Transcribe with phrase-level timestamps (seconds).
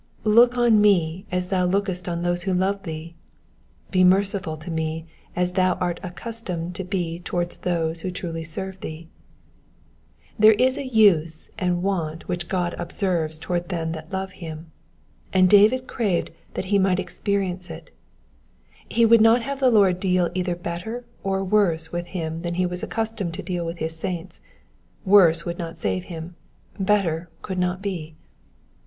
[0.23, 3.13] ''''Look on me as thou lookest on those who love thee;
[3.91, 8.79] be merciful to me as thou art accustomed to be towards those who truly serve
[8.79, 9.09] thee.
[10.39, 14.71] There is a use and wont which God observes towards them that love him,
[15.33, 17.91] and David craved that he mi^ht experience it.
[18.89, 22.65] He would not have the Lord deal either better or worse with him than he
[22.65, 24.41] was accustomed to deal with his saints—
[25.05, 26.33] worse would not save him,
[26.79, 28.15] better could not be.